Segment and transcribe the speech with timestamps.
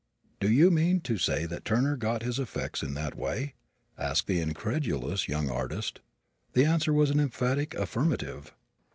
[0.39, 3.53] "Do you mean to say that Turner got his effects in that way?"
[3.99, 5.99] asked the incredulous young artist.
[6.53, 8.51] The answer was an emphatic affirmative.